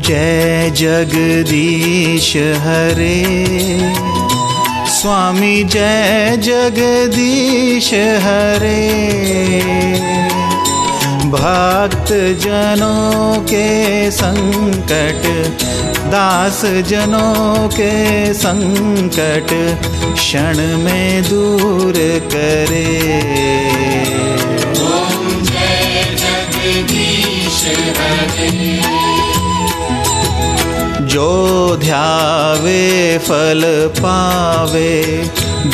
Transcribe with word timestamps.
जय 0.00 0.70
जगदीश 0.76 2.36
हरे। 2.36 3.24
स्वामी 4.86 5.64
जय 5.64 6.36
जगदीश 6.40 7.94
हरे। 7.94 8.88
भक्त 11.24 12.12
जनों 12.40 13.40
के 13.40 14.10
संकट, 14.10 15.22
दास 16.04 16.62
जनों 16.64 17.68
के 17.68 18.34
संकट 18.34 19.80
क्षण 20.14 20.58
में 20.78 21.22
दूर 21.22 21.94
करे। 22.32 23.24
जो 31.14 31.76
ध्यावे, 31.76 33.18
फल 33.18 33.62
पावे, 33.98 35.02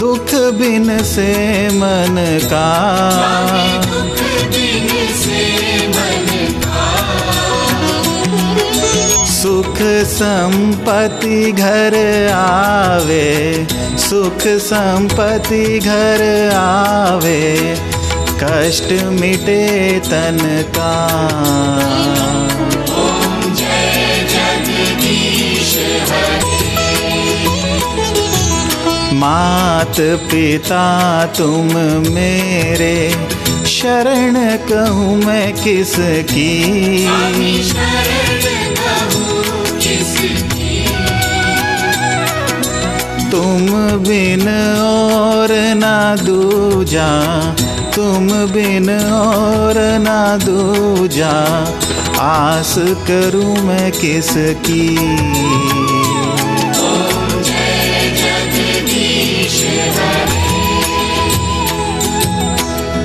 दुख 0.00 0.34
बिन 0.34 0.98
से 1.02 1.32
मन 1.68 2.16
का। 2.44 2.68
सुख 9.26 9.76
संपत्ति 10.06 11.52
घर 11.52 11.96
आवे, 12.34 13.66
सुख 13.98 14.46
संपत्ति 14.46 15.78
घर 15.78 16.50
आवे, 16.56 17.42
कष्ट 18.42 18.92
मिटे 19.20 19.66
तन 20.00 20.64
का। 20.68 20.92
मात 29.20 29.96
पिता 30.30 30.84
तुम 31.38 31.68
मेरे 32.14 32.96
शरण 33.66 34.34
कहूँ 34.68 35.16
मैं 35.24 35.52
किसकी? 35.52 36.50
तुम 43.30 43.66
बिन 44.06 44.48
और 44.80 45.54
ना 45.74 46.16
दूजा 46.16 47.08
तुम 47.96 48.28
बिन 48.28 48.90
और 49.10 49.98
ना 49.98 50.36
दूजा। 50.36 51.34
आस 52.20 52.74
करूँ 52.78 53.56
मैं 53.56 53.92
किसकी? 53.92 54.96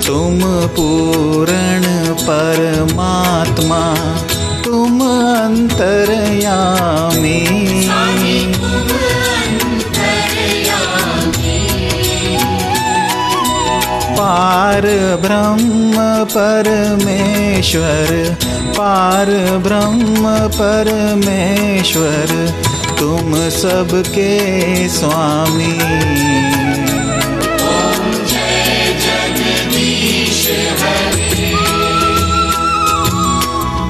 तुम 0.07 0.39
पूर्ण 0.75 1.83
परमात्मा 2.13 3.83
तुम 4.61 5.01
अंतर्यामी। 5.45 6.80
पार 14.71 14.85
ब्रह्म 15.21 15.93
परमेश्वर, 16.25 18.07
पार 18.77 19.29
ब्रह्म 19.63 20.29
परमेश्वर, 20.47 22.31
तुम 22.99 23.33
सबके 23.49 24.29
स्वामी। 24.89 25.73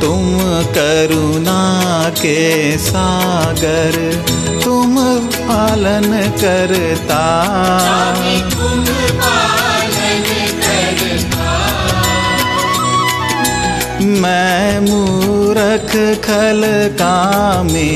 तुम 0.02 0.40
करुणा 0.74 1.64
के 2.10 2.78
सागर, 2.78 4.24
तुम 4.64 4.98
पालन 5.20 6.12
करता। 6.42 7.24
मैं 14.22 14.80
मूरख 14.80 15.92
खल 16.26 16.62
कामे, 17.02 17.92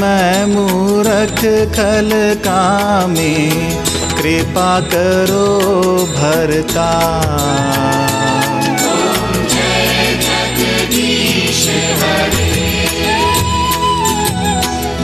मैं 0.00 0.46
मूरख 0.46 1.40
खल 1.74 2.10
कामे, 2.46 3.34
कृपा 4.18 4.70
करो 4.94 5.48
भरता। 6.14 6.90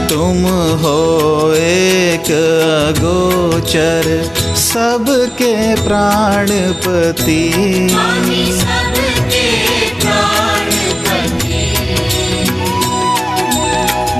तुम 0.09 0.41
हो 0.81 0.99
एक 1.57 2.31
गोचर, 2.97 4.07
सबके 4.57 5.53
प्राणपति। 5.83 7.41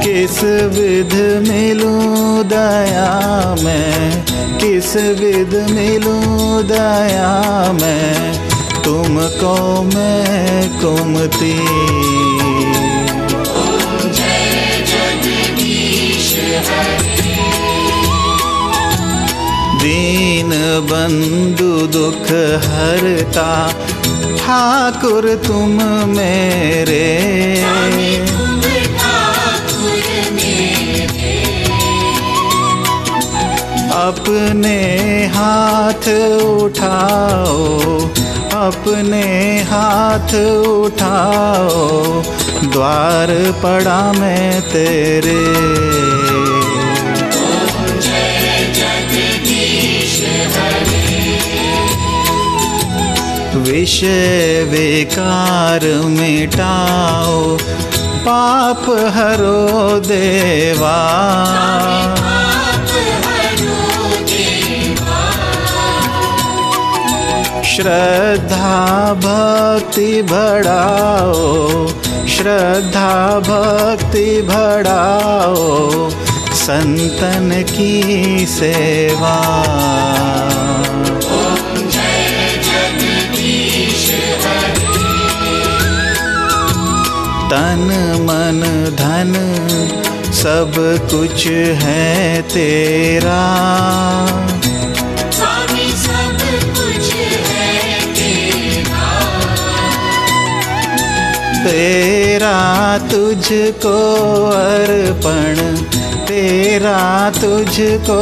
किस 0.04 0.44
विध 0.44 1.14
मिलूं 1.50 2.48
दया 2.48 3.56
में? 3.64 4.26
किस 4.58 4.96
विध 4.96 5.72
मिलूं 5.72 6.68
दया 6.68 7.72
में? 7.72 8.34
तुमको 8.84 9.84
मैं 9.84 10.70
कुमती। 10.70 11.62
दीन 19.82 20.50
बंधु 20.90 21.72
दुख 21.88 22.28
हरता, 22.66 23.48
ठाकुर 24.38 25.28
तुम 25.48 25.78
मेरे। 26.10 27.08
अपने 34.02 34.78
हाथ 35.28 36.08
उठाओ, 36.44 37.58
अपने 38.60 39.26
हाथ 39.70 40.34
उठाओ, 40.68 41.88
द्वार 42.66 43.30
पड़ा 43.64 44.02
मैं 44.14 44.62
तेरे। 44.62 45.81
विषय 53.82 54.64
विकार 54.70 55.84
मिटाओ, 56.08 57.58
पाप 58.26 58.84
हरो 59.16 60.00
देवा। 60.00 60.98
श्रद्धा 67.66 69.14
भक्ति 69.14 70.22
बढ़ाओ, 70.22 71.88
श्रद्धा 72.28 73.40
भक्ति 73.50 74.42
बढ़ाओ, 74.42 76.10
संतन 76.62 77.50
की 77.70 78.46
सेवा। 78.46 79.38
मन 88.62 88.96
धन 88.96 89.34
सब 90.34 90.74
कुछ 91.12 91.48
है 91.48 92.42
तेरा। 92.42 93.42
स्वामी 95.32 95.92
सब 95.92 96.38
कुछ 96.78 97.14
है 97.16 98.00
तेरा। 98.16 99.08
तेरा 101.66 102.98
तुझको 103.12 103.96
अर्पण 104.50 105.76
तेरा 106.26 107.30
तुझको 107.30 108.22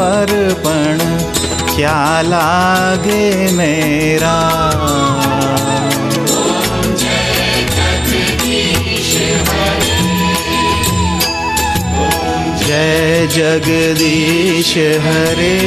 अर्पण 0.00 0.98
क्या 1.76 2.22
लागे 2.22 3.52
मेरा? 3.52 4.36
जगदीश 13.40 14.76
हरे। 14.76 15.58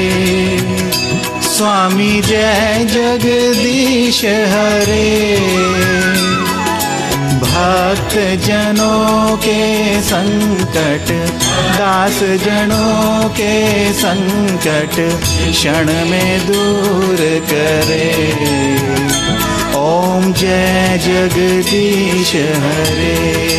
स्वामी 1.42 2.22
जय 2.22 2.88
जगदीश 2.92 4.25
हरे। 4.25 5.40
भक्त 7.40 8.16
जनों 8.46 9.38
के 9.38 10.02
संकट 10.02 11.10
दास 11.78 12.20
जनों 12.24 13.30
के 13.30 13.94
संकट 13.94 14.96
क्षण 15.52 15.86
में 15.86 16.48
दूर 16.48 17.18
करे। 17.52 18.14
ओम 19.76 20.34
जय 20.34 21.00
जगदीश 21.06 22.36
हरे। 22.36 23.54